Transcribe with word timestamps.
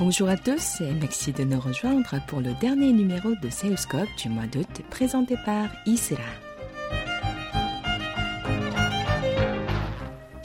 Bonjour 0.00 0.28
à 0.28 0.36
tous 0.36 0.80
et 0.80 0.92
merci 1.00 1.32
de 1.32 1.44
nous 1.44 1.60
rejoindre 1.60 2.16
pour 2.26 2.40
le 2.40 2.54
dernier 2.60 2.92
numéro 2.92 3.30
de 3.40 3.50
Séoulscope 3.50 4.08
du 4.20 4.28
mois 4.28 4.46
d'août 4.46 4.82
présenté 4.90 5.36
par 5.46 5.68
Isra. 5.86 6.49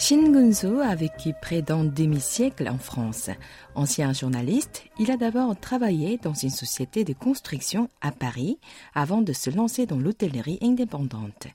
Shin 0.08 0.32
Gunso 0.32 0.82
a 0.82 0.94
vécu 0.94 1.34
près 1.42 1.64
d'un 1.64 1.84
demi-siècle 1.84 2.70
en 2.70 2.78
France. 2.78 3.32
Ancien 3.74 4.14
journaliste, 4.14 4.84
il 5.00 5.10
a 5.10 5.18
d'abord 5.18 5.60
travaillé 5.60 6.20
dans 6.20 6.36
une 6.36 6.52
société 6.52 7.04
de 7.04 7.14
construction 7.14 7.90
à 8.02 8.12
Paris 8.12 8.60
avant 8.94 9.24
de 9.24 9.34
se 9.34 9.50
lancer 9.50 9.88
dans 9.88 9.98
l'hôtellerie 9.98 10.60
indépendante. 10.62 11.48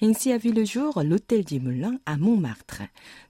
Ainsi 0.00 0.30
a 0.30 0.38
vu 0.38 0.52
le 0.52 0.64
jour 0.64 1.02
l'hôtel 1.02 1.44
du 1.44 1.58
Moulin 1.58 1.98
à 2.06 2.16
Montmartre. 2.16 2.82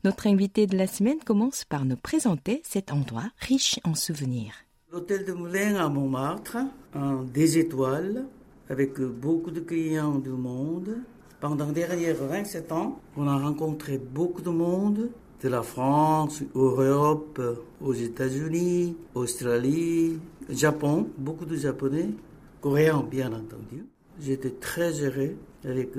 Notre 0.04 0.26
invité 0.26 0.66
de 0.66 0.76
la 0.76 0.86
semaine 0.86 1.20
commence 1.24 1.64
par 1.64 1.86
nous 1.86 1.96
présenter 1.96 2.60
cet 2.62 2.92
endroit 2.92 3.30
riche 3.38 3.80
en 3.82 3.95
souvenirs. 3.95 4.52
L'hôtel 4.92 5.24
du 5.24 5.32
Moulin 5.32 5.76
à 5.76 5.88
Montmartre, 5.88 6.58
un 6.92 7.22
des 7.22 7.56
étoiles, 7.56 8.26
avec 8.68 9.00
beaucoup 9.00 9.52
de 9.52 9.60
clients 9.60 10.18
du 10.18 10.28
monde, 10.28 10.98
pendant 11.40 11.66
derrière 11.66 12.16
27 12.16 12.72
ans, 12.72 13.00
on 13.16 13.26
a 13.26 13.38
rencontré 13.38 13.98
beaucoup 13.98 14.42
de 14.42 14.50
monde, 14.50 15.10
de 15.42 15.48
la 15.48 15.62
France, 15.62 16.42
Europe, 16.54 17.40
aux 17.80 17.92
États-Unis, 17.92 18.96
Australie, 19.14 20.18
Japon, 20.48 21.09
beaucoup 21.18 21.45
de 21.45 21.57
Japonais, 21.57 22.09
Coréens 22.60 23.04
bien 23.09 23.29
entendu. 23.29 23.84
J'étais 24.20 24.51
très 24.51 24.92
heureux, 25.04 25.37
avec 25.64 25.90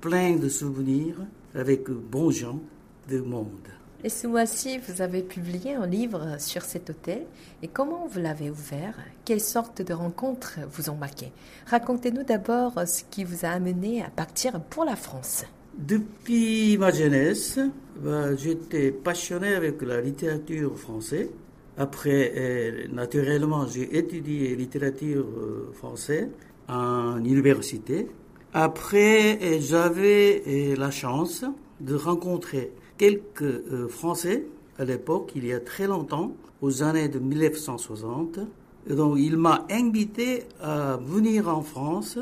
plein 0.00 0.36
de 0.36 0.48
souvenirs, 0.48 1.16
avec 1.54 1.90
bons 1.90 2.30
gens 2.30 2.60
du 3.08 3.20
monde. 3.20 3.77
Et 4.04 4.10
ce 4.10 4.28
mois-ci, 4.28 4.78
vous 4.78 5.02
avez 5.02 5.22
publié 5.22 5.74
un 5.74 5.86
livre 5.86 6.36
sur 6.38 6.62
cet 6.62 6.88
hôtel. 6.88 7.26
Et 7.62 7.68
comment 7.68 8.06
vous 8.06 8.20
l'avez 8.20 8.48
ouvert? 8.48 8.94
Quelles 9.24 9.40
sortes 9.40 9.82
de 9.82 9.92
rencontres 9.92 10.60
vous 10.70 10.88
ont 10.88 10.94
marqué? 10.94 11.32
Racontez-nous 11.66 12.22
d'abord 12.22 12.74
ce 12.86 13.02
qui 13.10 13.24
vous 13.24 13.44
a 13.44 13.48
amené 13.48 14.04
à 14.04 14.10
partir 14.10 14.60
pour 14.60 14.84
la 14.84 14.94
France. 14.94 15.44
Depuis 15.76 16.78
ma 16.78 16.92
jeunesse, 16.92 17.58
bah, 18.00 18.36
j'étais 18.36 18.92
passionné 18.92 19.54
avec 19.54 19.82
la 19.82 20.00
littérature 20.00 20.78
française. 20.78 21.30
Après, 21.76 22.32
euh, 22.36 22.86
naturellement, 22.92 23.66
j'ai 23.66 23.98
étudié 23.98 24.54
littérature 24.54 25.26
euh, 25.26 25.72
française 25.74 26.28
en 26.68 27.18
université. 27.18 28.08
Après, 28.52 29.38
euh, 29.42 29.58
j'avais 29.60 30.74
la 30.76 30.92
chance 30.92 31.44
de 31.80 31.94
rencontrer 31.96 32.72
quelques 32.98 33.42
euh, 33.42 33.88
Français 33.88 34.44
à 34.78 34.84
l'époque, 34.84 35.32
il 35.34 35.46
y 35.46 35.52
a 35.52 35.60
très 35.60 35.86
longtemps, 35.86 36.34
aux 36.60 36.82
années 36.82 37.08
de 37.08 37.18
1960. 37.18 38.40
Et 38.88 38.94
donc, 38.94 39.18
il 39.18 39.36
m'a 39.36 39.66
invité 39.70 40.44
à 40.60 40.98
venir 40.98 41.48
en 41.48 41.62
France, 41.62 42.18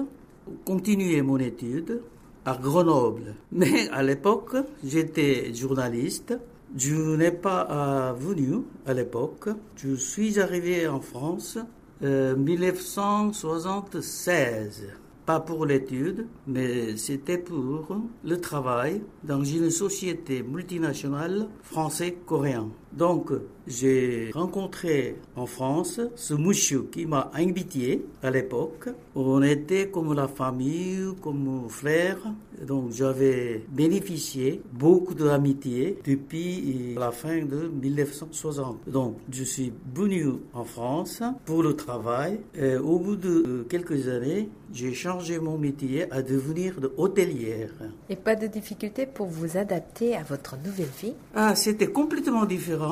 continuer 0.64 1.20
mon 1.22 1.38
étude 1.38 2.00
à 2.44 2.56
Grenoble. 2.56 3.34
Mais 3.52 3.88
à 3.90 4.02
l'époque, 4.02 4.56
j'étais 4.84 5.52
journaliste. 5.52 6.38
Je 6.76 7.16
n'ai 7.16 7.30
pas 7.30 7.68
euh, 7.70 8.12
venu 8.14 8.62
à 8.86 8.94
l'époque. 8.94 9.48
Je 9.76 9.94
suis 9.94 10.40
arrivé 10.40 10.88
en 10.88 11.00
France 11.00 11.58
en 11.58 12.04
euh, 12.04 12.34
1976 12.36 14.86
pas 15.26 15.40
pour 15.40 15.66
l'étude, 15.66 16.26
mais 16.46 16.96
c'était 16.96 17.36
pour 17.36 17.98
le 18.24 18.40
travail 18.40 19.02
dans 19.24 19.42
une 19.42 19.70
société 19.70 20.42
multinationale 20.42 21.48
français-coréen. 21.62 22.70
Donc, 22.96 23.30
j'ai 23.66 24.30
rencontré 24.32 25.16
en 25.34 25.44
France 25.44 26.00
ce 26.14 26.34
monsieur 26.34 26.88
qui 26.90 27.04
m'a 27.04 27.30
invité 27.34 28.06
à 28.22 28.30
l'époque. 28.30 28.88
On 29.14 29.42
était 29.42 29.88
comme 29.88 30.14
la 30.14 30.28
famille, 30.28 31.04
comme 31.20 31.66
frère. 31.68 32.18
Donc, 32.66 32.92
j'avais 32.92 33.64
bénéficié 33.70 34.62
beaucoup 34.72 35.14
d'amitié 35.14 35.98
depuis 36.04 36.94
la 36.96 37.10
fin 37.10 37.44
de 37.44 37.68
1960. 37.68 38.88
Donc, 38.88 39.18
je 39.30 39.44
suis 39.44 39.72
venu 39.94 40.26
en 40.54 40.64
France 40.64 41.22
pour 41.44 41.62
le 41.62 41.74
travail. 41.74 42.40
Et 42.54 42.76
au 42.76 42.98
bout 42.98 43.16
de 43.16 43.66
quelques 43.68 44.08
années, 44.08 44.48
j'ai 44.72 44.94
changé 44.94 45.38
mon 45.38 45.58
métier 45.58 46.10
à 46.12 46.22
devenir 46.22 46.80
de 46.80 46.92
hôtelière. 46.96 47.72
Et 48.08 48.16
pas 48.16 48.36
de 48.36 48.46
difficulté 48.46 49.06
pour 49.06 49.26
vous 49.26 49.56
adapter 49.56 50.16
à 50.16 50.22
votre 50.22 50.56
nouvelle 50.64 50.86
vie? 51.00 51.14
Ah, 51.34 51.54
c'était 51.54 51.88
complètement 51.88 52.46
différent. 52.46 52.85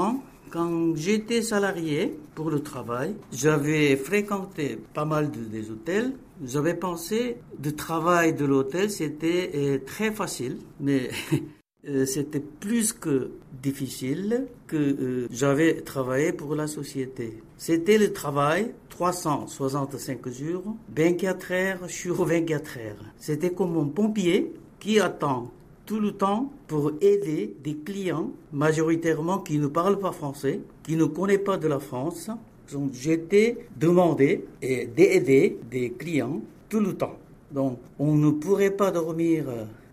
Quand 0.51 0.95
j'étais 0.95 1.43
salarié 1.43 2.17
pour 2.35 2.49
le 2.49 2.61
travail, 2.61 3.17
j'avais 3.33 3.97
fréquenté 3.97 4.79
pas 4.95 5.05
mal 5.05 5.31
de, 5.31 5.41
des 5.41 5.71
hôtels. 5.71 6.13
J'avais 6.45 6.75
pensé 6.75 7.39
de 7.59 7.71
travail 7.71 8.35
de 8.35 8.45
l'hôtel, 8.45 8.91
c'était 8.91 9.51
euh, 9.55 9.79
très 9.85 10.13
facile, 10.13 10.59
mais 10.79 11.11
euh, 11.89 12.07
c'était 12.07 12.39
plus 12.41 12.93
que 12.93 13.33
difficile 13.63 14.47
que 14.69 14.77
euh, 14.77 15.27
j'avais 15.33 15.81
travaillé 15.81 16.33
pour 16.33 16.55
la 16.55 16.69
société. 16.69 17.43
C'était 17.57 17.99
le 17.99 18.13
travail 18.13 18.75
365 18.91 20.29
jours, 20.29 20.77
24 20.95 21.53
heures 21.53 21.91
sur 21.91 22.25
24 22.25 22.79
heures. 22.79 23.05
C'était 23.19 23.51
comme 23.51 23.77
un 23.77 23.89
pompier 23.89 24.53
qui 24.79 25.01
attend 25.01 25.51
tout 25.87 26.01
le 26.01 26.13
temps 26.13 26.53
pour 26.67 26.93
aider 27.01 27.55
des 27.63 27.77
clients 27.77 28.31
majoritairement 28.53 29.39
qui 29.39 29.59
ne 29.59 29.67
parlent 29.67 29.99
pas 29.99 30.13
français, 30.13 30.61
qui 30.83 30.97
ne 30.97 31.05
connaissent 31.05 31.45
pas 31.45 31.57
de 31.57 31.69
la 31.69 31.79
France. 31.79 32.31
Donc 32.73 32.93
j'étais 32.95 33.67
demandé 33.77 34.45
d'aider 34.63 35.59
des 35.71 35.91
clients 35.91 36.41
tout 36.69 36.81
le 36.81 36.95
temps. 36.95 37.17
Donc 37.51 37.79
on 37.99 38.15
ne 38.15 38.31
pourrait 38.31 38.71
pas 38.71 38.91
dormir 38.91 39.45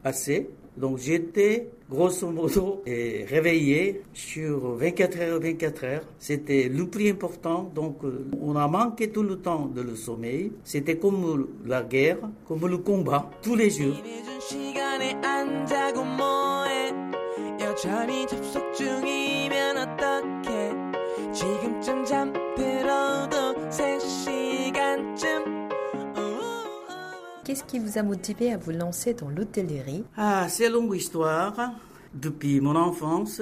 assez. 0.03 0.49
Donc 0.77 0.97
j'étais 0.99 1.69
grosso 1.89 2.29
modo 2.29 2.81
réveillé 2.85 4.01
sur 4.13 4.75
24 4.75 5.19
heures 5.19 5.39
24 5.41 5.83
heures. 5.83 6.03
C'était 6.17 6.69
le 6.69 6.87
plus 6.87 7.09
important. 7.09 7.71
Donc 7.75 7.99
on 8.41 8.55
a 8.55 8.67
manqué 8.67 9.09
tout 9.09 9.23
le 9.23 9.37
temps 9.37 9.65
de 9.65 9.81
le 9.81 9.95
sommeil. 9.95 10.51
C'était 10.63 10.97
comme 10.97 11.47
la 11.65 11.83
guerre, 11.83 12.17
comme 12.47 12.67
le 12.67 12.77
combat, 12.77 13.29
tous 13.41 13.55
les 13.55 13.69
jours. 13.69 13.95
Qu'est-ce 27.51 27.65
qui 27.65 27.79
vous 27.79 27.97
a 27.97 28.01
motivé 28.03 28.53
à 28.53 28.57
vous 28.57 28.71
lancer 28.71 29.13
dans 29.13 29.27
l'hôtellerie? 29.27 30.05
Ah, 30.15 30.47
c'est 30.47 30.69
longue 30.69 30.95
histoire. 30.95 31.73
Depuis 32.13 32.61
mon 32.61 32.77
enfance, 32.77 33.41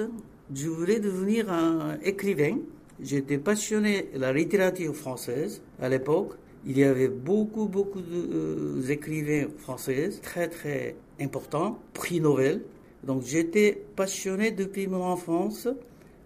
je 0.52 0.66
voulais 0.66 0.98
devenir 0.98 1.48
un 1.52 1.96
écrivain. 2.02 2.58
J'étais 3.00 3.38
passionné 3.38 4.10
de 4.12 4.18
la 4.18 4.32
littérature 4.32 4.96
française 4.96 5.62
à 5.80 5.88
l'époque. 5.88 6.32
Il 6.66 6.76
y 6.76 6.82
avait 6.82 7.06
beaucoup, 7.06 7.66
beaucoup 7.68 8.02
d'écrivains 8.84 9.46
français 9.58 10.10
très, 10.20 10.48
très 10.48 10.96
importants, 11.20 11.78
prix 11.94 12.20
Nobel. 12.20 12.62
Donc 13.04 13.22
j'étais 13.22 13.80
passionné 13.94 14.50
depuis 14.50 14.88
mon 14.88 15.04
enfance 15.04 15.68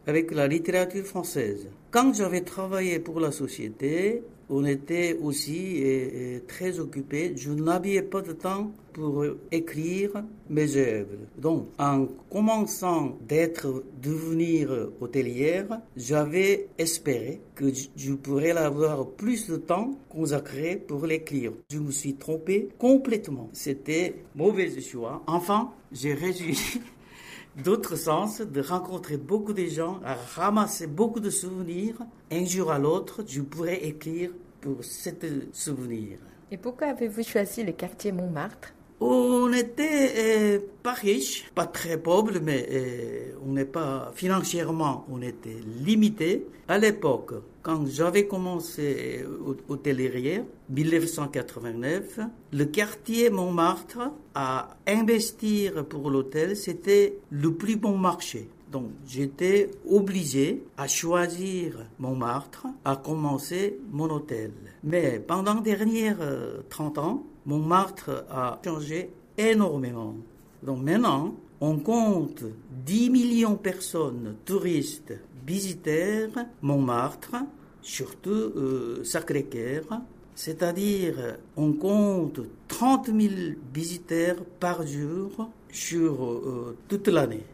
avec 0.07 0.31
la 0.31 0.49
littérature 0.49 1.05
française. 1.05 1.69
Quand 1.91 2.15
j'avais 2.15 2.41
travaillé 2.41 2.99
pour 2.99 3.21
la 3.21 3.31
société, 3.31 4.23
on 4.55 4.65
était 4.65 5.19
aussi 5.21 5.83
très 6.47 6.79
occupé. 6.79 7.33
Je 7.37 7.51
n'avais 7.51 8.03
pas 8.03 8.23
de 8.23 8.33
temps 8.33 8.71
pour 8.93 9.25
écrire 9.51 10.23
mes 10.49 10.77
œuvres. 10.77 11.19
Donc, 11.37 11.69
en 11.79 12.07
commençant 12.31 13.19
d'être, 13.27 13.83
devenir 14.01 14.91
hôtelière, 15.01 15.81
j'avais 15.97 16.69
espéré 16.79 17.41
que 17.57 17.67
je 17.97 18.13
pourrais 18.13 18.53
avoir 18.53 19.07
plus 19.07 19.49
de 19.49 19.57
temps 19.57 19.99
consacré 20.09 20.77
pour 20.77 21.05
l'écrire. 21.07 21.53
Je 21.71 21.79
me 21.79 21.91
suis 21.91 22.15
trompé 22.15 22.69
complètement. 22.79 23.51
C'était 23.53 24.15
mauvais 24.37 24.81
choix. 24.81 25.23
Enfin, 25.27 25.73
j'ai 25.93 26.15
réussi 26.15 26.81
d'autres 27.57 27.97
sens, 27.97 28.41
de 28.41 28.61
rencontrer 28.61 29.17
beaucoup 29.17 29.53
de 29.53 29.67
gens, 29.67 30.01
à 30.05 30.15
ramasser 30.15 30.87
beaucoup 30.87 31.21
de 31.21 31.31
souvenirs. 31.31 31.97
Un 32.31 32.45
jour 32.45 32.71
à 32.71 32.79
l'autre, 32.79 33.25
je 33.27 33.41
pourrais 33.41 33.85
écrire 33.85 34.31
pour 34.61 34.83
ce 34.83 35.11
souvenir. 35.53 36.19
Et 36.51 36.57
pourquoi 36.57 36.89
avez-vous 36.89 37.23
choisi 37.23 37.63
le 37.63 37.73
quartier 37.73 38.13
Montmartre? 38.13 38.74
On 39.01 39.49
n'était 39.49 40.13
euh, 40.17 40.59
pas 40.83 40.93
riche, 40.93 41.51
pas 41.55 41.67
très 41.67 41.99
pauvre, 41.99 42.39
mais 42.41 42.67
euh, 42.71 43.33
on 43.45 43.53
n'est 43.53 43.65
pas 43.65 44.13
financièrement, 44.15 45.05
on 45.11 45.21
était 45.21 45.57
limité. 45.85 46.47
À 46.69 46.79
l'époque, 46.79 47.35
quand 47.63 47.87
j'avais 47.87 48.27
commencé 48.27 49.25
hôtellerie, 49.69 50.43
1989, 50.71 52.21
le 52.53 52.65
quartier 52.67 53.31
Montmartre 53.31 54.13
à 54.35 54.77
investir 54.87 55.85
pour 55.87 56.09
l'hôtel, 56.11 56.57
c'était 56.57 57.19
le 57.31 57.53
plus 57.53 57.77
bon 57.77 57.99
marché. 57.99 58.49
Donc 58.71 58.91
j'étais 59.07 59.71
obligé 59.89 60.65
à 60.77 60.87
choisir 60.89 61.87
Montmartre, 61.99 62.67
à 62.85 62.97
commencer 62.97 63.79
mon 63.91 64.09
hôtel. 64.11 64.53
Mais 64.83 65.21
pendant 65.21 65.55
les 65.55 65.63
dernières 65.63 66.19
30 66.71 66.99
ans, 66.99 67.25
Montmartre 67.47 68.25
a 68.31 68.59
changé 68.65 69.11
énormément. 69.37 70.15
Donc 70.63 70.83
maintenant, 70.83 71.35
on 71.61 71.79
compte 71.79 72.45
10 72.87 73.11
millions 73.11 73.53
de 73.53 73.59
personnes, 73.59 74.37
touristes, 74.45 75.15
visiteurs, 75.47 76.31
Montmartre, 76.63 77.37
surtout 77.83 78.31
euh, 78.31 79.05
Sacré-Cœur. 79.05 79.85
C'est-à-dire, 80.35 81.37
on 81.57 81.73
compte 81.75 82.41
30 82.69 83.07
000 83.07 83.35
visiteurs 83.73 84.45
par 84.59 84.87
jour 84.87 85.49
sur 85.71 86.25
euh, 86.25 86.77
toute 86.89 87.09
l'année. 87.09 87.45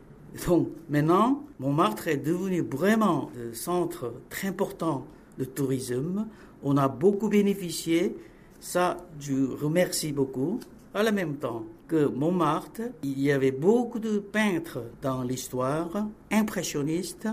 Donc 0.47 0.69
maintenant, 0.89 1.43
Montmartre 1.59 2.09
est 2.09 2.17
devenu 2.17 2.63
vraiment 2.63 3.31
un 3.37 3.53
centre 3.55 4.13
très 4.31 4.49
important 4.49 5.05
de 5.39 5.45
tourisme. 5.45 6.27
On 6.63 6.77
a 6.77 6.89
beaucoup 6.89 7.29
bénéficié. 7.29 8.17
Ça, 8.61 8.99
je 9.19 9.35
remercie 9.63 10.13
beaucoup. 10.13 10.61
À 10.93 11.03
la 11.03 11.13
même 11.13 11.37
temps 11.37 11.65
que 11.89 12.07
Montmartre, 12.07 12.83
il 13.03 13.21
y 13.21 13.33
avait 13.33 13.53
beaucoup 13.53 13.99
de 13.99 14.19
peintres 14.19 14.83
dans 15.03 15.23
l'histoire, 15.23 16.07
impressionnistes, 16.31 17.29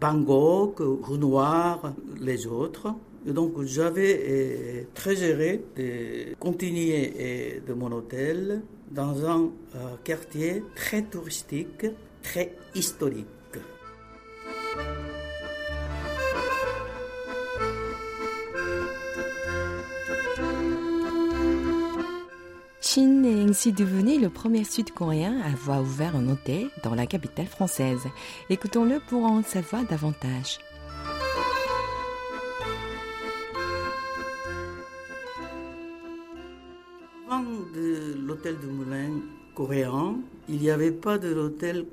Van 0.00 0.18
Gogh, 0.18 0.80
Renoir, 1.02 1.94
les 2.20 2.46
autres. 2.46 2.94
Et 3.26 3.32
donc 3.32 3.60
j'avais 3.64 4.20
euh, 4.22 4.82
très 4.94 5.16
heureux 5.16 5.60
de 5.76 6.34
continuer 6.38 7.12
euh, 7.18 7.60
de 7.66 7.74
mon 7.74 7.90
hôtel 7.92 8.62
dans 8.90 9.26
un 9.26 9.50
euh, 9.74 9.96
quartier 10.04 10.62
très 10.74 11.02
touristique 11.02 11.86
très 12.22 12.54
historique. 12.74 13.26
Shin 22.98 23.22
est 23.22 23.48
ainsi 23.48 23.72
devenu 23.72 24.18
le 24.18 24.28
premier 24.28 24.64
Sud-Coréen 24.64 25.40
à 25.44 25.52
avoir 25.52 25.82
ouvert 25.82 26.16
un 26.16 26.28
hôtel 26.28 26.68
dans 26.82 26.96
la 26.96 27.06
capitale 27.06 27.46
française. 27.46 28.00
Écoutons-le 28.50 28.98
pour 29.08 29.24
en 29.24 29.44
savoir 29.44 29.84
davantage. 29.84 30.58
Avant 37.30 37.44
de 37.72 38.16
l'hôtel 38.26 38.56
de 38.58 38.66
Moulin 38.66 39.20
coréen, 39.54 40.16
il 40.48 40.58
n'y 40.58 40.70
avait 40.70 40.90
pas 40.90 41.18
de 41.18 41.32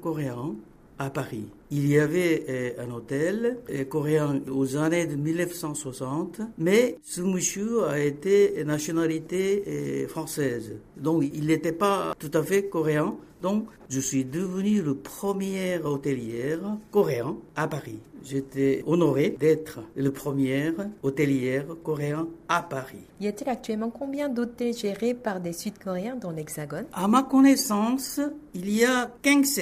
coréen 0.02 0.56
à 1.00 1.10
Paris. 1.10 1.46
Il 1.72 1.88
y 1.88 2.00
avait 2.00 2.46
euh, 2.48 2.86
un 2.86 2.92
hôtel 2.92 3.58
euh, 3.70 3.86
coréen 3.86 4.42
aux 4.52 4.78
années 4.78 5.06
de 5.08 5.16
1960, 5.16 6.42
mais 6.58 6.98
ce 7.04 7.22
monsieur 7.22 7.86
a 7.86 8.00
été 8.00 8.64
nationalité 8.64 9.64
euh, 9.68 10.08
française. 10.08 10.78
Donc 10.98 11.24
il 11.34 11.48
n'était 11.48 11.72
pas 11.72 12.16
tout 12.20 12.32
à 12.34 12.44
fait 12.44 12.66
coréen. 12.70 13.16
Donc 13.42 13.66
je 13.90 14.00
suis 14.00 14.26
devenu 14.26 14.82
le 14.82 14.96
premier 14.96 15.80
hôtelier 15.84 16.58
coréen 16.92 17.36
à 17.56 17.68
Paris. 17.68 18.00
J'étais 18.26 18.84
honoré 18.88 19.36
d'être 19.40 19.82
le 19.96 20.12
premier 20.12 20.74
hôtelier 21.04 21.62
coréen 21.84 22.28
à 22.50 22.64
Paris. 22.64 23.06
Y 23.22 23.28
a-t-il 23.28 23.50
actuellement 23.50 23.92
combien 23.92 24.30
d'hôtels 24.30 24.74
gérés 24.74 25.14
par 25.14 25.40
des 25.40 25.54
Sud-Coréens 25.54 26.16
dans 26.16 26.32
l'Hexagone? 26.32 26.86
À 26.92 27.08
ma 27.08 27.22
connaissance, 27.22 28.20
il 28.56 28.72
y 28.72 28.84
a 28.84 29.12
15 29.22 29.62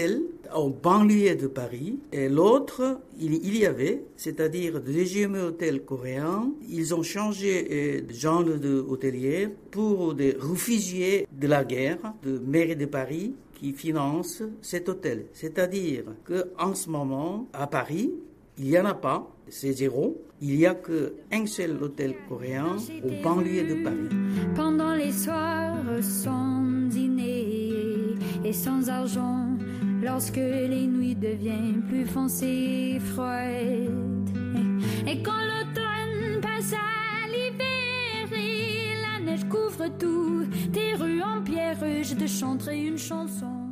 en 0.54 0.70
banlieue 0.70 1.36
de 1.36 1.48
Paris 1.48 2.00
et 2.14 2.30
l'autre, 2.30 3.02
il, 3.20 3.58
y 3.58 3.66
avait, 3.66 4.06
c'est-à-dire 4.16 4.82
de 4.82 4.92
deuxième 4.92 5.36
hôtel 5.36 5.84
coréen. 5.84 6.50
Ils 6.70 6.96
ont 6.96 7.04
changé 7.04 7.68
euh, 7.70 8.02
de 8.02 8.14
genre 8.14 8.44
de 8.46 8.80
hôtelier 8.80 9.50
pour 9.72 10.14
des 10.14 10.38
réfugiés 10.40 11.28
de 11.32 11.48
la 11.48 11.66
guerre 11.66 12.14
de 12.24 12.40
mairie 12.40 12.78
de 12.78 12.86
Paris 12.86 13.36
qui 13.56 13.74
finance 13.74 14.42
cet 14.62 14.88
hôtel. 14.90 15.26
C'est-à-dire 15.34 16.06
qu'en 16.26 16.76
ce 16.76 16.90
moment, 16.90 17.48
à 17.54 17.68
Paris, 17.68 18.12
il 18.58 18.66
n'y 18.66 18.78
en 18.78 18.86
a 18.86 18.94
pas, 18.94 19.28
c'est 19.50 19.74
zéro. 19.74 20.22
Il 20.42 20.58
n'y 20.58 20.66
a 20.66 20.76
qu'un 20.76 21.46
seul 21.46 21.82
hôtel 21.82 22.16
coréen 22.28 22.76
au 23.04 23.24
banlieue 23.24 23.64
de 23.64 23.84
Paris. 23.84 24.10
Pendant 24.56 24.94
les 24.94 25.12
soirs 25.12 25.84
sans 26.02 26.62
dîner 26.90 28.16
et 28.44 28.54
sans 28.54 28.90
argent, 28.90 29.48
lorsque 30.02 30.36
les 30.36 30.86
nuits 30.86 31.16
deviennent 31.16 31.84
plus 31.88 32.06
foncées 32.06 32.96
et 32.96 33.00
froides, 33.00 34.30
et 35.08 35.24
quand 35.24 35.32
l'automne 35.32 36.42
passe 36.42 36.74
à 36.74 37.28
l'hiver 37.28 38.30
la 39.02 39.26
neige 39.26 39.46
couvre 39.48 39.88
tout, 39.98 40.46
tes 40.74 40.96
rues 40.96 41.22
en 41.22 41.42
pierre, 41.42 41.78
je 42.04 42.16
te 42.16 42.28
chanterai 42.28 42.86
une 42.86 42.98
chanson. 42.98 43.63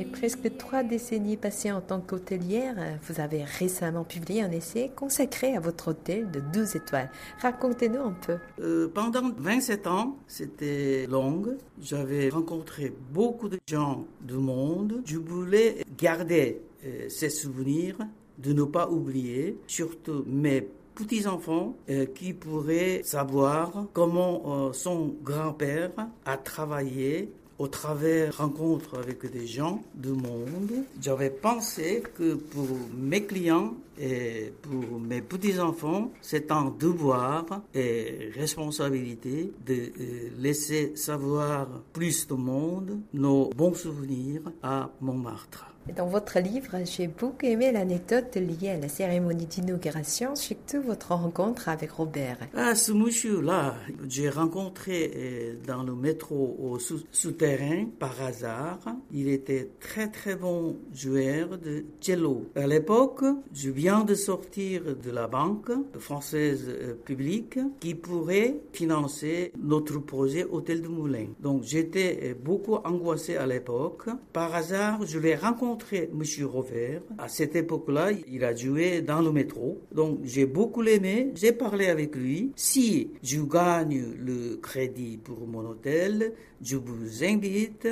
Et 0.00 0.04
presque 0.04 0.56
trois 0.56 0.84
décennies 0.84 1.36
passées 1.36 1.72
en 1.72 1.80
tant 1.80 2.00
qu'hôtelière, 2.00 2.76
vous 3.02 3.20
avez 3.20 3.42
récemment 3.42 4.04
publié 4.04 4.42
un 4.42 4.50
essai 4.52 4.92
consacré 4.94 5.56
à 5.56 5.60
votre 5.60 5.88
hôtel 5.88 6.30
de 6.30 6.38
12 6.38 6.76
étoiles. 6.76 7.10
Racontez-nous 7.42 8.00
un 8.00 8.12
peu. 8.24 8.36
Euh, 8.60 8.88
pendant 8.94 9.32
27 9.36 9.88
ans, 9.88 10.16
c'était 10.28 11.08
long. 11.08 11.42
J'avais 11.80 12.28
rencontré 12.28 12.92
beaucoup 13.12 13.48
de 13.48 13.58
gens 13.66 14.04
du 14.20 14.34
monde. 14.34 15.02
Je 15.04 15.18
voulais 15.18 15.84
garder 15.98 16.62
euh, 16.86 17.08
ces 17.08 17.30
souvenirs, 17.30 17.96
de 18.38 18.52
ne 18.52 18.62
pas 18.62 18.88
oublier, 18.88 19.58
surtout 19.66 20.22
mes 20.28 20.68
petits-enfants 20.94 21.76
euh, 21.90 22.06
qui 22.06 22.34
pourraient 22.34 23.02
savoir 23.02 23.86
comment 23.92 24.72
son 24.72 25.16
grand-père 25.24 25.90
a 26.24 26.36
travaillé 26.36 27.32
au 27.58 27.68
travers 27.68 28.36
rencontres 28.36 28.98
avec 28.98 29.30
des 29.30 29.46
gens 29.46 29.82
du 29.94 30.10
monde, 30.10 30.84
j'avais 31.00 31.30
pensé 31.30 32.02
que 32.16 32.34
pour 32.34 32.68
mes 32.96 33.24
clients 33.24 33.74
et 34.00 34.52
pour 34.62 35.00
mes 35.00 35.22
petits-enfants, 35.22 36.12
c'est 36.20 36.52
un 36.52 36.72
devoir 36.78 37.44
et 37.74 38.30
responsabilité 38.34 39.52
de 39.66 39.74
euh, 39.74 40.30
laisser 40.38 40.92
savoir 40.94 41.66
plus 41.92 42.26
de 42.28 42.34
monde 42.34 43.00
nos 43.12 43.50
bons 43.50 43.74
souvenirs 43.74 44.42
à 44.62 44.90
Montmartre. 45.00 45.67
Dans 45.96 46.06
votre 46.06 46.38
livre, 46.38 46.76
j'ai 46.84 47.08
beaucoup 47.08 47.46
aimé 47.46 47.72
l'anecdote 47.72 48.36
liée 48.36 48.70
à 48.70 48.76
la 48.76 48.88
cérémonie 48.88 49.46
d'inauguration, 49.46 50.36
surtout 50.36 50.82
votre 50.82 51.12
rencontre 51.12 51.68
avec 51.68 51.92
Robert. 51.92 52.38
Ah, 52.54 52.74
ce 52.74 52.92
monsieur-là, 52.92 53.74
j'ai 54.06 54.28
rencontré 54.28 55.10
euh, 55.16 55.54
dans 55.66 55.82
le 55.82 55.94
métro 55.94 56.56
au 56.60 56.78
souterrain 56.78 57.86
par 57.98 58.20
hasard. 58.20 58.78
Il 59.12 59.28
était 59.28 59.70
très 59.80 60.08
très 60.08 60.36
bon 60.36 60.76
joueur 60.92 61.58
de 61.58 61.84
cello. 62.00 62.44
À 62.54 62.66
l'époque, 62.66 63.24
je 63.54 63.70
viens 63.70 64.04
de 64.04 64.14
sortir 64.14 64.82
de 64.96 65.10
la 65.10 65.26
banque 65.26 65.70
française 65.98 66.66
euh, 66.68 66.94
publique 66.94 67.58
qui 67.80 67.94
pourrait 67.94 68.56
financer 68.72 69.52
notre 69.58 69.98
projet 69.98 70.44
Hôtel 70.44 70.82
de 70.82 70.88
Moulin. 70.88 71.28
Donc 71.40 71.62
j'étais 71.62 72.20
euh, 72.22 72.34
beaucoup 72.34 72.74
angoissé 72.84 73.36
à 73.36 73.46
l'époque. 73.46 74.08
Par 74.32 74.54
hasard, 74.54 75.04
je 75.06 75.18
l'ai 75.18 75.34
rencontré 75.34 75.77
rencontré 75.78 76.10
M. 76.12 76.46
Rover. 76.46 77.00
À 77.18 77.28
cette 77.28 77.56
époque-là, 77.56 78.10
il 78.30 78.44
a 78.44 78.54
joué 78.54 79.00
dans 79.02 79.20
le 79.20 79.30
métro. 79.32 79.80
Donc, 79.92 80.20
j'ai 80.24 80.46
beaucoup 80.46 80.82
aimé. 80.82 81.32
J'ai 81.34 81.52
parlé 81.52 81.86
avec 81.86 82.16
lui. 82.16 82.52
Si 82.56 83.10
je 83.22 83.40
gagne 83.40 84.04
le 84.18 84.56
crédit 84.56 85.18
pour 85.18 85.46
mon 85.46 85.64
hôtel, 85.68 86.32
je 86.62 86.76
vous 86.76 87.24
invite 87.24 87.88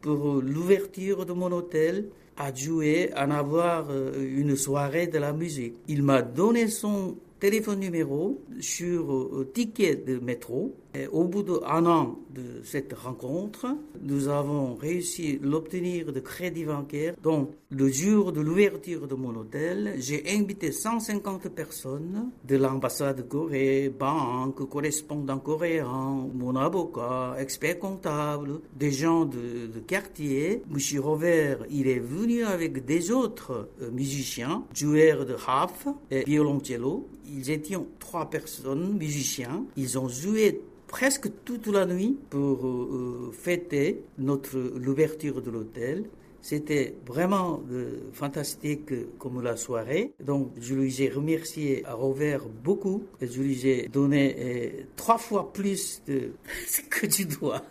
pour 0.00 0.40
l'ouverture 0.42 1.26
de 1.26 1.32
mon 1.32 1.52
hôtel 1.52 2.08
à 2.36 2.54
jouer, 2.54 3.10
à 3.14 3.22
avoir 3.38 3.90
euh, 3.90 4.12
une 4.18 4.56
soirée 4.56 5.06
de 5.06 5.18
la 5.18 5.32
musique. 5.32 5.74
Il 5.88 6.02
m'a 6.02 6.22
donné 6.22 6.68
son 6.68 7.16
téléphone 7.38 7.80
numéro 7.80 8.42
sur 8.60 9.12
euh, 9.12 9.50
ticket 9.52 9.96
de 9.96 10.18
métro 10.18 10.74
au 11.12 11.24
bout 11.24 11.42
d'un 11.42 11.86
an 11.86 12.18
de 12.34 12.62
cette 12.64 12.92
rencontre, 12.92 13.66
nous 14.02 14.28
avons 14.28 14.74
réussi 14.74 15.38
l'obtenir 15.42 16.12
de 16.12 16.20
crédit 16.20 16.64
bancaire. 16.64 17.14
Donc, 17.22 17.50
le 17.70 17.88
jour 17.88 18.32
de 18.32 18.40
l'ouverture 18.40 19.06
de 19.06 19.14
mon 19.14 19.34
hôtel, 19.36 19.94
j'ai 19.98 20.24
invité 20.28 20.72
150 20.72 21.48
personnes 21.48 22.30
de 22.44 22.56
l'ambassade 22.56 23.18
de 23.18 23.22
Corée, 23.22 23.88
banque, 23.96 24.68
correspondants 24.68 25.38
coréens, 25.38 26.26
mon 26.34 26.56
avocat, 26.56 27.36
expert 27.38 27.78
comptable, 27.78 28.60
des 28.76 28.90
gens 28.90 29.24
de, 29.24 29.66
de 29.72 29.80
quartier. 29.80 30.62
Monsieur 30.68 31.00
Robert, 31.00 31.58
il 31.70 31.86
est 31.86 32.00
venu 32.00 32.44
avec 32.44 32.84
des 32.84 33.10
autres 33.10 33.68
euh, 33.82 33.90
musiciens, 33.90 34.64
joueurs 34.74 35.24
de 35.24 35.36
harpe 35.46 35.88
et 36.10 36.24
violoncello. 36.24 37.08
Ils 37.32 37.50
étaient 37.50 37.76
trois 37.98 38.28
personnes, 38.28 38.96
musiciens. 38.98 39.64
Ils 39.76 39.98
ont 39.98 40.08
joué 40.08 40.60
presque 40.90 41.30
toute 41.44 41.68
la 41.68 41.86
nuit 41.86 42.18
pour 42.30 42.66
euh, 42.66 43.30
fêter 43.32 44.02
notre 44.18 44.58
l'ouverture 44.58 45.40
de 45.40 45.50
l'hôtel. 45.50 46.04
C'était 46.42 46.96
vraiment 47.06 47.62
euh, 47.70 48.10
fantastique 48.12 48.90
comme 49.18 49.40
la 49.40 49.56
soirée. 49.56 50.14
Donc, 50.24 50.50
je 50.60 50.74
lui 50.74 51.02
ai 51.02 51.08
remercié 51.08 51.84
à 51.86 51.94
Robert 51.94 52.48
beaucoup. 52.48 53.04
Et 53.20 53.28
je 53.28 53.40
lui 53.40 53.68
ai 53.68 53.88
donné 53.88 54.36
euh, 54.38 54.82
trois 54.96 55.18
fois 55.18 55.52
plus 55.52 56.02
de 56.08 56.32
ce 56.66 56.80
que 56.82 57.06
tu 57.06 57.24
dois. 57.24 57.62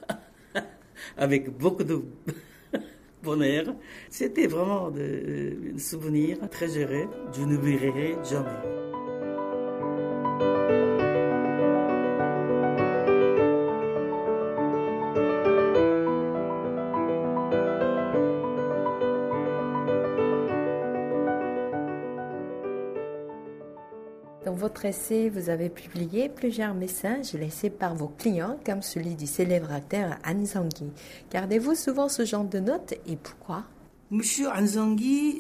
Avec 1.18 1.50
beaucoup 1.58 1.84
de 1.84 2.02
bonheur. 3.24 3.76
C'était 4.10 4.48
vraiment 4.48 4.88
un 4.96 5.78
souvenir 5.78 6.38
très 6.50 6.78
heureux. 6.78 7.08
Je 7.34 7.42
n'oublierai 7.42 8.16
jamais. 8.24 8.89
Vous 25.30 25.50
avez 25.50 25.70
publié 25.70 26.30
plusieurs 26.30 26.74
messages 26.74 27.34
laissés 27.34 27.70
par 27.70 27.96
vos 27.96 28.08
clients, 28.08 28.58
comme 28.66 28.82
celui 28.82 29.16
du 29.16 29.28
célèbre 29.28 29.72
acteur 29.72 30.18
Han 30.26 30.46
Sang-gi. 30.46 30.92
Gardez-vous 31.32 31.76
souvent 31.76 32.10
ce 32.10 32.26
genre 32.26 32.44
de 32.44 32.60
notes 32.60 32.94
et 33.08 33.16
pourquoi? 33.16 33.64
Monsieur 34.12 34.50
Anzangi, 34.50 35.38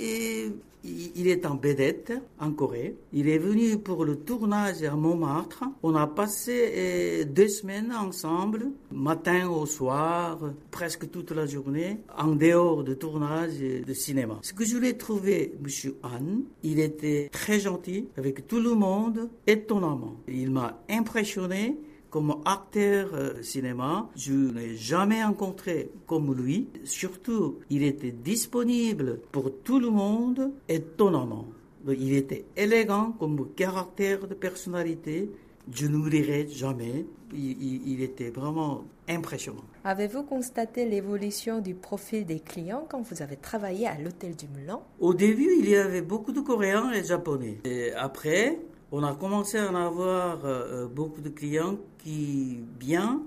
il 0.83 1.27
est 1.27 1.45
en 1.45 1.55
vedette 1.55 2.13
en 2.39 2.51
Corée. 2.51 2.95
Il 3.13 3.27
est 3.27 3.38
venu 3.38 3.77
pour 3.77 4.05
le 4.05 4.17
tournage 4.17 4.83
à 4.83 4.95
Montmartre. 4.95 5.63
On 5.83 5.95
a 5.95 6.07
passé 6.07 6.71
eh, 6.74 7.25
deux 7.25 7.48
semaines 7.48 7.91
ensemble, 7.91 8.67
matin 8.91 9.50
au 9.50 9.65
soir, 9.65 10.39
presque 10.71 11.09
toute 11.09 11.31
la 11.31 11.45
journée, 11.45 12.00
en 12.17 12.36
dehors 12.36 12.83
de 12.83 12.93
tournage 12.93 13.59
de 13.59 13.93
cinéma. 13.93 14.39
Ce 14.41 14.53
que 14.53 14.65
je 14.65 14.77
l'ai 14.77 14.98
trouvé, 14.98 15.53
Monsieur 15.62 15.98
Han, 16.03 16.43
il 16.63 16.79
était 16.79 17.29
très 17.31 17.59
gentil 17.59 18.07
avec 18.17 18.48
tout 18.48 18.59
le 18.59 18.74
monde, 18.74 19.29
étonnamment. 19.48 20.15
Il 20.27 20.51
m'a 20.51 20.81
impressionné 20.89 21.77
comme 22.10 22.42
acteur 22.46 23.13
euh, 23.13 23.42
cinéma, 23.42 24.10
je 24.16 24.34
n'ai 24.34 24.75
jamais 24.75 25.24
rencontré 25.24 25.92
comme 26.08 26.34
lui. 26.36 26.68
Surtout, 26.84 27.60
il 27.70 27.84
était 27.84 28.12
disponible 28.12 29.20
pour 29.32 29.51
tout 29.63 29.80
le 29.80 29.89
monde 29.89 30.51
étonnamment. 30.68 31.48
Il 31.88 32.13
était 32.13 32.46
élégant 32.58 33.13
comme 33.18 33.50
caractère 33.56 34.28
de 34.28 34.34
personnalité. 34.34 35.32
Je 35.72 35.88
n'oublierai 35.88 36.48
jamais. 36.50 37.06
Il, 37.32 37.88
il, 37.88 38.01
était 38.01 38.32
vraiment 38.32 38.86
impressionnant. 39.08 39.63
Avez-vous 39.84 40.24
constaté 40.24 40.86
l'évolution 40.86 41.60
du 41.60 41.75
profil 41.75 42.25
des 42.25 42.39
clients 42.39 42.88
quand 42.89 43.01
vous 43.01 43.22
avez 43.22 43.38
travaillé 43.38 43.86
à 43.86 43.96
l'hôtel 44.00 44.36
du 44.36 44.48
Moulin? 44.48 44.82
Au 45.00 45.13
début, 45.13 45.50
il 45.60 45.70
y 45.70 45.75
avait 45.75 46.01
beaucoup 46.01 46.32
de 46.32 46.39
Coréens 46.42 46.92
et 46.92 47.04
Japonais. 47.04 47.60
Et 47.66 47.92
après, 47.94 48.60
on 48.91 49.03
a 49.03 49.13
commencé 49.15 49.58
à 49.58 49.69
en 49.72 49.75
avoir 49.75 50.46
euh, 50.46 50.88
beaucoup 50.88 51.22
de 51.22 51.29
clients 51.29 51.77
qui 52.00 52.60
viennent 52.79 53.22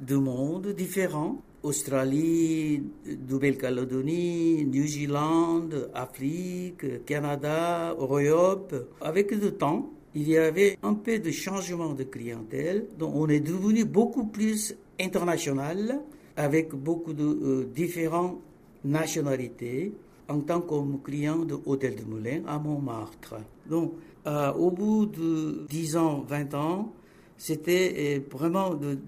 de 0.00 0.16
mondes 0.16 0.68
différents. 0.68 1.40
Australie, 1.62 2.82
Nouvelle-Calédonie, 3.28 4.66
New 4.66 4.86
Zealand, 4.86 5.68
Afrique, 5.94 7.04
Canada, 7.04 7.96
Europe. 7.98 8.74
Avec 9.00 9.32
le 9.32 9.52
temps, 9.52 9.90
il 10.14 10.28
y 10.28 10.36
avait 10.36 10.78
un 10.82 10.94
peu 10.94 11.18
de 11.18 11.30
changement 11.30 11.94
de 11.94 12.04
clientèle. 12.04 12.86
Donc 12.98 13.12
on 13.16 13.28
est 13.28 13.40
devenu 13.40 13.84
beaucoup 13.84 14.26
plus 14.26 14.76
international 15.00 16.00
avec 16.36 16.74
beaucoup 16.74 17.14
de 17.14 17.24
euh, 17.24 17.70
différentes 17.74 18.38
nationalités 18.84 19.92
en 20.28 20.40
tant 20.40 20.60
que 20.60 20.96
client 21.02 21.38
de 21.38 21.56
Hôtel 21.66 21.96
de 21.96 22.04
Moulin 22.04 22.42
à 22.46 22.58
Montmartre. 22.58 23.36
Donc, 23.68 23.92
euh, 24.26 24.52
au 24.54 24.70
bout 24.70 25.06
de 25.06 25.66
10 25.68 25.96
ans, 25.96 26.24
20 26.28 26.54
ans, 26.54 26.92
c'était 27.38 27.94
euh, 28.18 28.36
vraiment 28.36 28.74
de 28.74 28.98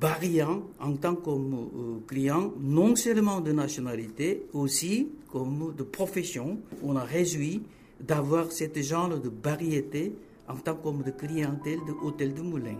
variant 0.00 0.62
en 0.80 0.94
tant 0.96 1.14
que 1.14 1.30
euh, 1.30 2.00
client, 2.06 2.52
non 2.60 2.96
seulement 2.96 3.40
de 3.40 3.52
nationalité, 3.52 4.46
aussi 4.52 5.08
comme 5.30 5.74
de 5.76 5.82
profession. 5.82 6.58
On 6.82 6.96
a 6.96 7.04
réjoui 7.04 7.62
d'avoir 8.00 8.50
ce 8.52 8.64
genre 8.80 9.08
de 9.10 9.30
variété 9.42 10.14
en 10.48 10.56
tant 10.56 10.74
que 10.74 11.10
clientèle 11.10 11.78
de 11.86 11.92
Hôtel 12.02 12.34
de 12.34 12.42
Moulin. 12.42 12.78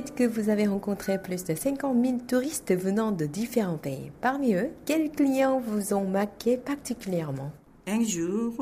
Dites 0.00 0.14
que 0.14 0.24
vous 0.24 0.48
avez 0.48 0.66
rencontré 0.66 1.20
plus 1.20 1.42
de 1.44 1.54
50 1.54 2.04
000 2.04 2.18
touristes 2.28 2.72
venant 2.72 3.10
de 3.10 3.26
différents 3.26 3.78
pays. 3.78 4.12
Parmi 4.20 4.54
eux, 4.54 4.70
quels 4.86 5.10
clients 5.10 5.60
vous 5.60 5.92
ont 5.92 6.06
marqué 6.06 6.56
particulièrement? 6.56 7.50
Un 7.86 8.04
jour, 8.04 8.54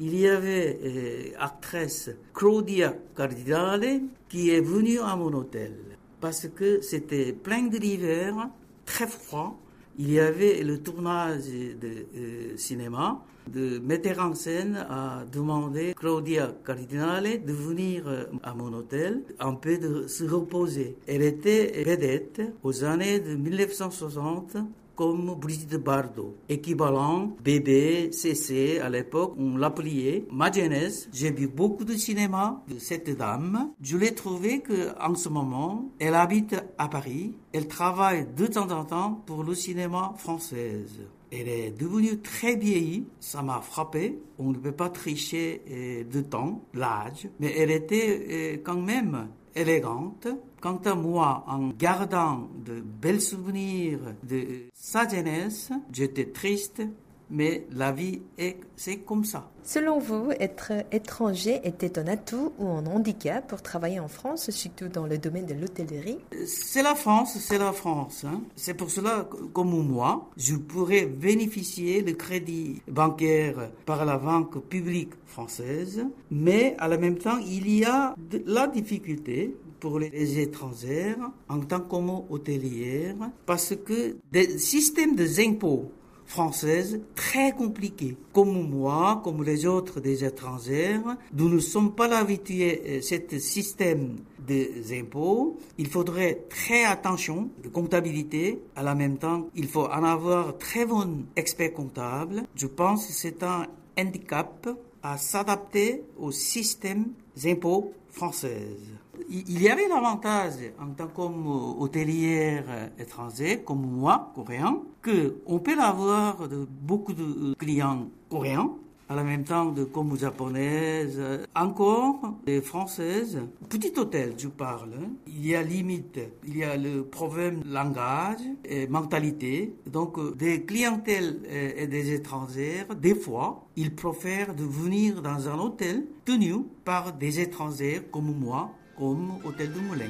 il 0.00 0.18
y 0.18 0.26
avait 0.26 0.78
euh, 0.82 1.36
actrice 1.38 2.10
Claudia 2.34 2.94
Cardinale 3.16 4.00
qui 4.28 4.50
est 4.50 4.60
venue 4.60 4.98
à 4.98 5.14
mon 5.14 5.32
hôtel 5.32 5.74
parce 6.20 6.48
que 6.48 6.80
c'était 6.80 7.32
plein 7.32 7.68
de 7.68 7.78
l'hiver, 7.78 8.48
très 8.84 9.06
froid. 9.06 9.60
Il 9.96 10.10
y 10.10 10.18
avait 10.18 10.64
le 10.64 10.82
tournage 10.82 11.46
de 11.46 12.06
euh, 12.16 12.56
cinéma 12.56 13.22
de 13.52 13.78
metteur 13.78 14.20
en 14.20 14.34
scène 14.34 14.76
a 14.88 15.24
demandé 15.30 15.94
Claudia 15.96 16.54
Cardinale 16.64 17.44
de 17.44 17.52
venir 17.52 18.04
euh, 18.06 18.24
à 18.42 18.54
mon 18.54 18.72
hôtel 18.72 19.22
un 19.38 19.54
peu 19.54 19.78
de 19.78 20.06
se 20.06 20.24
reposer. 20.24 20.96
Elle 21.06 21.22
était 21.22 21.82
vedette 21.84 22.42
aux 22.62 22.84
années 22.84 23.20
de 23.20 23.34
1960 23.34 24.56
comme 25.00 25.34
Brigitte 25.40 25.76
Bardot, 25.76 26.36
équivalent 26.46 27.34
bébé, 27.42 28.10
CC 28.12 28.80
à 28.80 28.90
l'époque, 28.90 29.32
on 29.38 29.56
l'appelait. 29.56 30.26
Ma 30.30 30.52
jeunesse, 30.52 31.08
j'ai 31.10 31.30
vu 31.30 31.48
beaucoup 31.48 31.86
de 31.86 31.94
cinéma 31.94 32.62
de 32.68 32.78
cette 32.78 33.16
dame. 33.16 33.70
Je 33.80 33.96
l'ai 33.96 34.14
trouvé 34.14 34.60
que 34.60 34.90
en 35.00 35.14
ce 35.14 35.30
moment, 35.30 35.90
elle 35.98 36.14
habite 36.14 36.54
à 36.76 36.88
Paris. 36.88 37.34
Elle 37.54 37.66
travaille 37.66 38.26
de 38.36 38.46
temps 38.46 38.70
en 38.70 38.84
temps 38.84 39.22
pour 39.24 39.42
le 39.42 39.54
cinéma 39.54 40.12
français. 40.18 40.84
Elle 41.32 41.48
est 41.48 41.70
devenue 41.70 42.18
très 42.18 42.56
vieillie, 42.56 43.06
ça 43.20 43.42
m'a 43.42 43.60
frappé. 43.60 44.18
On 44.38 44.50
ne 44.50 44.56
peut 44.56 44.72
pas 44.72 44.88
tricher 44.88 45.62
euh, 45.70 46.04
de 46.04 46.20
temps, 46.22 46.64
l'âge, 46.74 47.28
mais 47.38 47.54
elle 47.56 47.70
était 47.70 48.26
euh, 48.30 48.56
quand 48.64 48.80
même 48.80 49.28
élégante. 49.54 50.26
Quant 50.60 50.80
à 50.84 50.94
moi, 50.94 51.44
en 51.46 51.68
gardant 51.68 52.48
de 52.64 52.80
belles 52.80 53.20
souvenirs 53.22 54.00
de 54.22 54.44
sa 54.74 55.08
jeunesse, 55.08 55.70
j'étais 55.92 56.26
triste 56.26 56.82
mais 57.30 57.66
la 57.72 57.92
vie, 57.92 58.22
est, 58.38 58.58
c'est 58.76 58.98
comme 58.98 59.24
ça. 59.24 59.50
Selon 59.62 59.98
vous, 59.98 60.30
être 60.40 60.72
étranger 60.90 61.60
était 61.64 61.98
un 61.98 62.06
atout 62.06 62.52
ou 62.58 62.68
un 62.68 62.86
handicap 62.86 63.46
pour 63.46 63.62
travailler 63.62 64.00
en 64.00 64.08
France, 64.08 64.50
surtout 64.50 64.88
dans 64.88 65.06
le 65.06 65.18
domaine 65.18 65.46
de 65.46 65.54
l'hôtellerie? 65.54 66.18
C'est 66.46 66.82
la 66.82 66.94
France, 66.94 67.38
c'est 67.38 67.58
la 67.58 67.72
France. 67.72 68.24
Hein. 68.24 68.42
C'est 68.56 68.74
pour 68.74 68.90
cela, 68.90 69.28
comme 69.52 69.86
moi, 69.86 70.28
je 70.36 70.56
pourrais 70.56 71.06
bénéficier 71.06 72.02
de 72.02 72.12
crédit 72.12 72.82
bancaire 72.88 73.70
par 73.86 74.04
la 74.04 74.16
banque 74.18 74.58
publique 74.68 75.12
française, 75.26 76.04
mais 76.30 76.74
à 76.78 76.88
la 76.88 76.98
même 76.98 77.18
temps, 77.18 77.38
il 77.38 77.70
y 77.72 77.84
a 77.84 78.14
de 78.18 78.42
la 78.46 78.66
difficulté 78.66 79.56
pour 79.78 79.98
les 79.98 80.38
étrangères 80.38 81.30
en 81.48 81.60
tant 81.60 81.80
qu'hôtelières 81.80 83.16
parce 83.46 83.74
que 83.74 84.16
des 84.30 84.58
systèmes 84.58 85.16
de 85.16 85.26
impôts 85.40 85.90
française 86.30 87.00
très 87.16 87.50
compliquée. 87.52 88.16
Comme 88.32 88.70
moi, 88.70 89.20
comme 89.24 89.42
les 89.42 89.66
autres 89.66 90.00
des 90.00 90.24
étrangers, 90.24 90.96
nous 91.34 91.48
ne 91.48 91.58
sommes 91.58 91.92
pas 91.92 92.16
habitués 92.16 92.98
à 92.98 93.02
ce 93.02 93.38
système 93.38 94.16
des 94.46 94.96
impôts. 94.98 95.58
Il 95.76 95.88
faudrait 95.88 96.46
très 96.48 96.84
attention 96.84 97.50
de 97.62 97.68
comptabilité. 97.68 98.62
À 98.76 98.84
la 98.84 98.94
même 98.94 99.18
temps, 99.18 99.48
il 99.56 99.66
faut 99.66 99.86
en 99.86 100.04
avoir 100.04 100.56
très 100.56 100.86
bon 100.86 101.24
expert 101.34 101.72
comptable. 101.72 102.44
Je 102.54 102.68
pense 102.68 103.06
que 103.08 103.12
c'est 103.12 103.42
un 103.42 103.66
handicap 103.98 104.68
à 105.02 105.18
s'adapter 105.18 106.04
au 106.16 106.30
système 106.30 107.06
des 107.36 107.50
impôts 107.50 107.92
françaises 108.10 108.99
il 109.30 109.62
y 109.62 109.68
avait 109.68 109.88
l'avantage 109.88 110.54
en 110.80 110.90
tant 110.90 111.06
qu'hôtelière 111.08 112.90
étranger, 112.98 113.62
comme 113.64 113.86
moi, 113.86 114.32
coréen, 114.34 114.82
qu'on 115.02 115.58
peut 115.60 115.78
avoir 115.80 116.48
de 116.48 116.66
beaucoup 116.82 117.12
de 117.12 117.54
clients 117.54 118.08
coréens 118.28 118.70
à 119.10 119.16
la 119.16 119.24
même 119.24 119.42
temps 119.42 119.72
de 119.72 119.82
comme 119.82 120.16
japonaises, 120.16 121.20
encore 121.56 122.36
des 122.46 122.60
françaises. 122.60 123.40
Petit 123.68 123.92
hôtel, 123.98 124.34
je 124.38 124.46
parle. 124.46 124.90
Hein. 124.94 125.08
Il 125.26 125.44
y 125.44 125.56
a 125.56 125.62
limite, 125.62 126.20
il 126.46 126.58
y 126.58 126.62
a 126.62 126.76
le 126.76 127.02
problème 127.02 127.60
langage 127.66 128.38
et 128.64 128.86
mentalité. 128.86 129.74
Donc, 129.86 130.16
euh, 130.16 130.32
des 130.36 130.62
clientèles 130.62 131.40
et 131.76 131.88
des 131.88 132.12
étrangères, 132.12 132.94
des 132.94 133.16
fois, 133.16 133.66
ils 133.74 133.92
préfèrent 133.92 134.54
de 134.54 134.62
venir 134.64 135.22
dans 135.22 135.48
un 135.48 135.58
hôtel 135.58 136.06
tenu 136.24 136.64
par 136.84 137.12
des 137.12 137.40
étrangers 137.40 138.02
comme 138.12 138.32
moi 138.38 138.70
Hôtel 139.02 139.72
du 139.72 139.80
Moulin. 139.80 140.04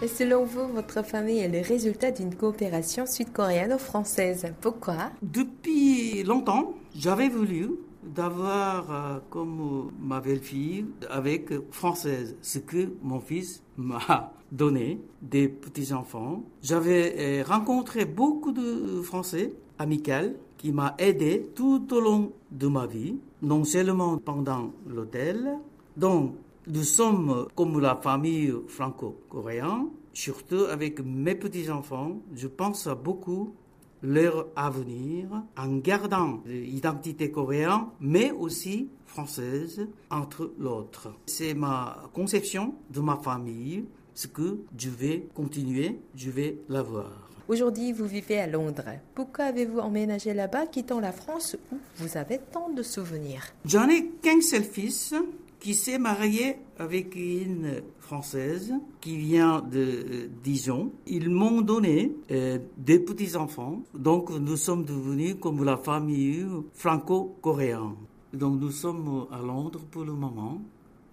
Et 0.00 0.08
selon 0.08 0.44
vous, 0.44 0.68
votre 0.68 1.04
famille 1.04 1.40
est 1.40 1.48
le 1.48 1.66
résultat 1.66 2.12
d'une 2.12 2.36
coopération 2.36 3.04
sud-coréano-française. 3.04 4.52
Pourquoi? 4.60 5.10
Depuis 5.22 6.22
longtemps, 6.22 6.74
j'avais 6.94 7.28
voulu 7.28 7.70
d'avoir 8.14 8.90
euh, 8.90 9.18
comme 9.30 9.90
ma 10.00 10.20
belle-fille 10.20 10.86
avec 11.10 11.50
française, 11.70 12.36
ce 12.42 12.58
que 12.58 12.88
mon 13.02 13.20
fils 13.20 13.62
m'a 13.76 14.32
donné, 14.52 15.00
des 15.22 15.48
petits-enfants. 15.48 16.44
J'avais 16.62 17.14
euh, 17.18 17.44
rencontré 17.44 18.04
beaucoup 18.04 18.52
de 18.52 19.02
Français 19.02 19.52
amicaux 19.78 20.36
qui 20.56 20.72
m'ont 20.72 20.90
aidé 20.98 21.50
tout 21.54 21.86
au 21.92 22.00
long 22.00 22.32
de 22.50 22.66
ma 22.66 22.86
vie, 22.86 23.16
non 23.42 23.64
seulement 23.64 24.18
pendant 24.18 24.72
l'hôtel. 24.88 25.58
Donc, 25.96 26.34
nous 26.68 26.82
sommes 26.82 27.46
comme 27.54 27.80
la 27.80 27.96
famille 27.96 28.52
franco-coréenne, 28.68 29.88
surtout 30.12 30.64
avec 30.70 31.00
mes 31.04 31.34
petits-enfants. 31.34 32.20
Je 32.34 32.48
pense 32.48 32.86
à 32.86 32.94
beaucoup 32.94 33.54
leur 34.02 34.48
avenir 34.56 35.42
en 35.56 35.76
gardant 35.76 36.42
l'identité 36.46 37.30
coréenne, 37.30 37.86
mais 38.00 38.30
aussi 38.30 38.88
française 39.06 39.86
entre 40.10 40.52
l'autre. 40.58 41.12
C'est 41.26 41.54
ma 41.54 42.02
conception 42.12 42.74
de 42.90 43.00
ma 43.00 43.16
famille, 43.16 43.84
ce 44.14 44.26
que 44.26 44.60
je 44.76 44.90
vais 44.90 45.28
continuer, 45.34 45.98
je 46.14 46.30
vais 46.30 46.58
l'avoir. 46.68 47.26
Aujourd'hui, 47.48 47.92
vous 47.92 48.06
vivez 48.06 48.40
à 48.40 48.48
Londres. 48.48 48.98
Pourquoi 49.14 49.44
avez-vous 49.44 49.78
emménagé 49.78 50.34
là-bas, 50.34 50.66
quittant 50.66 50.98
la 50.98 51.12
France 51.12 51.56
où 51.70 51.76
vous 51.96 52.16
avez 52.16 52.38
tant 52.38 52.70
de 52.70 52.82
souvenirs? 52.82 53.44
J'en 53.64 53.88
ai 53.88 54.08
qu'un 54.20 54.40
seul 54.40 54.64
fils 54.64 55.14
qui 55.60 55.74
s'est 55.74 55.98
marié 55.98 56.56
avec 56.78 57.14
une 57.14 57.82
Française 57.98 58.74
qui 59.00 59.16
vient 59.16 59.60
de 59.60 59.78
euh, 59.78 60.28
Dijon. 60.42 60.92
Ils 61.06 61.30
m'ont 61.30 61.60
donné 61.60 62.12
euh, 62.30 62.58
des 62.76 62.98
petits-enfants. 62.98 63.82
Donc 63.94 64.30
nous 64.30 64.56
sommes 64.56 64.84
devenus 64.84 65.36
comme 65.40 65.64
la 65.64 65.76
famille 65.76 66.46
franco-coréenne. 66.74 67.94
Donc 68.32 68.60
nous 68.60 68.70
sommes 68.70 69.26
à 69.32 69.38
Londres 69.38 69.80
pour 69.90 70.04
le 70.04 70.12
moment 70.12 70.60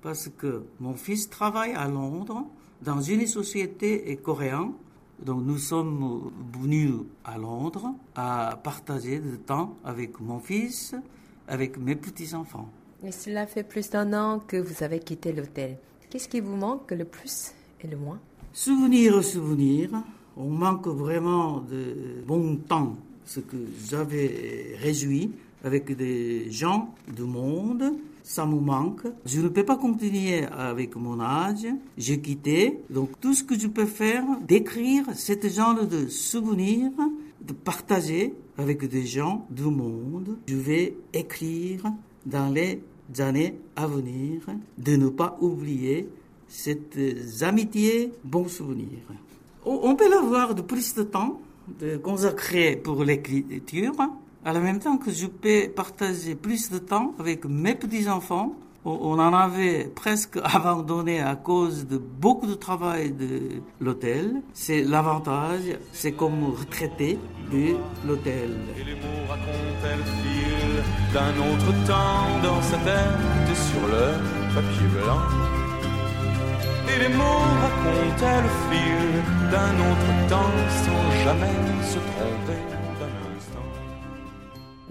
parce 0.02 0.30
que 0.30 0.64
mon 0.80 0.96
fils 0.96 1.30
travaille 1.30 1.74
à 1.74 1.88
Londres 1.88 2.46
dans 2.82 3.02
une 3.02 3.26
société 3.26 4.18
coréenne. 4.18 4.74
Donc 5.24 5.44
nous 5.44 5.58
sommes 5.58 6.32
venus 6.62 6.96
à 7.24 7.38
Londres 7.38 7.94
à 8.16 8.60
partager 8.62 9.20
du 9.20 9.38
temps 9.40 9.78
avec 9.86 10.20
mon 10.20 10.40
fils, 10.40 10.96
avec 11.48 11.78
mes 11.78 11.96
petits-enfants. 11.96 12.70
Et 13.06 13.12
cela 13.12 13.46
fait 13.48 13.64
plus 13.64 13.90
d'un 13.90 14.14
an 14.14 14.40
que 14.40 14.56
vous 14.56 14.82
avez 14.82 15.00
quitté 15.00 15.34
l'hôtel. 15.34 15.78
Qu'est-ce 16.10 16.30
qui 16.30 16.40
vous 16.40 16.56
manque 16.56 16.92
le 16.92 17.04
plus 17.04 17.52
et 17.84 17.88
le 17.88 17.98
moins? 17.98 18.20
Souvenir, 18.54 19.22
souvenir. 19.24 19.90
On 20.38 20.50
manque 20.50 20.88
vraiment 20.88 21.60
de 21.60 22.24
bon 22.26 22.56
temps, 22.56 22.96
ce 23.26 23.42
que 23.42 23.58
j'avais 23.90 24.78
réjoui 24.80 25.32
avec 25.64 25.96
des 25.96 26.50
gens 26.50 26.94
du 27.14 27.24
monde. 27.24 27.94
Ça 28.24 28.46
me 28.46 28.58
manque. 28.58 29.02
Je 29.26 29.42
ne 29.42 29.50
peux 29.50 29.66
pas 29.66 29.76
continuer 29.76 30.46
avec 30.46 30.96
mon 30.96 31.20
âge. 31.20 31.68
J'ai 31.98 32.22
quitté. 32.22 32.80
Donc 32.90 33.20
tout 33.20 33.34
ce 33.34 33.44
que 33.44 33.60
je 33.60 33.68
peux 33.68 33.86
faire, 33.86 34.24
d'écrire 34.48 35.06
ce 35.14 35.34
genre 35.50 35.86
de 35.86 36.08
souvenirs, 36.08 36.92
de 37.42 37.52
partager 37.52 38.34
avec 38.58 38.88
des 38.88 39.06
gens 39.06 39.46
du 39.50 39.64
monde. 39.64 40.38
Je 40.48 40.56
vais 40.56 40.96
écrire 41.14 41.84
dans 42.26 42.50
les 42.50 42.82
années 43.22 43.56
à 43.76 43.88
venir, 43.88 44.42
de 44.78 44.96
ne 44.96 45.10
pas 45.10 45.38
oublier 45.42 46.08
cette 46.48 46.98
amitié, 47.42 48.12
bon 48.24 48.48
souvenir. 48.48 49.00
On 49.66 49.96
peut 49.96 50.10
l'avoir 50.10 50.56
de 50.56 50.62
plus 50.62 50.94
de 50.94 51.04
temps, 51.04 51.42
de 51.80 51.98
consacrer 51.98 52.76
pour 52.76 53.04
l'écriture, 53.04 53.94
à 54.46 54.54
la 54.54 54.60
même 54.60 54.80
temps 54.80 54.98
que 54.98 55.12
je 55.12 55.28
peux 55.28 55.70
partager 55.74 56.36
plus 56.36 56.70
de 56.70 56.78
temps 56.78 57.16
avec 57.18 57.46
mes 57.46 57.76
petits-enfants 57.76 58.56
on 58.86 59.20
en 59.20 59.34
avait 59.34 59.86
presque 59.86 60.38
abandonné 60.44 61.22
à 61.22 61.36
cause 61.36 61.88
de 61.88 61.98
beaucoup 61.98 62.48
de 62.48 62.56
travail 62.56 63.12
de 63.12 63.62
l'hôtel. 63.80 64.42
C'est 64.54 64.84
l'avantage, 64.84 65.78
c'est 65.92 66.14
comme 66.14 66.44
retraité 66.52 67.18
de 67.52 67.76
l'hôtel. 68.06 68.52
Et 68.78 68.84
les 68.84 68.96
mots 68.96 69.26
racontent 69.30 69.98
le 69.98 70.04
fil 70.04 70.84
d'un 71.14 71.34
autre 71.40 71.88
temps 71.88 72.42
dans 72.44 72.62
sa 72.62 72.78
tête 72.78 73.56
sur 73.56 73.88
le 73.88 74.54
papier 74.54 74.88
blanc. 75.02 75.54
Et 76.90 77.00
les 77.00 77.16
mots 77.16 77.46
racontent 77.62 78.42
le 78.42 78.52
fil 78.70 79.50
d'un 79.52 79.74
autre 79.90 80.30
temps 80.30 80.54
sans 80.84 81.24
jamais 81.24 81.84
se 81.84 82.00
tromper. 82.00 82.83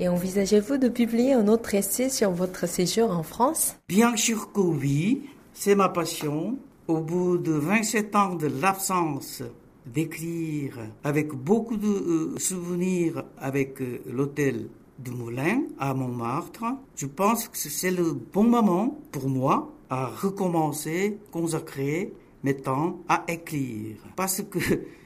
Et 0.02 0.08
envisagez-vous 0.08 0.78
de 0.78 0.88
publier 0.88 1.32
un 1.32 1.46
autre 1.46 1.76
essai 1.76 2.08
sur 2.08 2.32
votre 2.32 2.66
séjour 2.66 3.12
en 3.12 3.22
France? 3.22 3.76
Bien 3.86 4.16
sûr 4.16 4.50
que 4.50 4.58
oui, 4.58 5.28
c'est 5.54 5.76
ma 5.76 5.88
passion. 5.88 6.58
Au 6.88 6.98
bout 6.98 7.38
de 7.38 7.52
27 7.52 8.16
ans 8.16 8.34
de 8.34 8.48
l'absence 8.48 9.44
d'écrire 9.86 10.76
avec 11.04 11.28
beaucoup 11.32 11.76
de 11.76 11.86
euh, 11.86 12.38
souvenirs 12.40 13.22
avec 13.38 13.80
euh, 13.80 14.00
l'hôtel 14.10 14.66
du 14.98 15.12
Moulin 15.12 15.62
à 15.78 15.94
Montmartre, 15.94 16.64
je 16.96 17.06
pense 17.06 17.46
que 17.46 17.56
c'est 17.56 17.92
le 17.92 18.10
bon 18.10 18.42
moment 18.42 18.98
pour 19.12 19.28
moi 19.28 19.70
à 19.88 20.06
recommencer, 20.06 21.16
consacrer 21.30 22.12
mes 22.42 22.56
temps 22.56 22.98
à 23.08 23.22
écrire. 23.28 23.98
Parce 24.16 24.42
que 24.42 24.58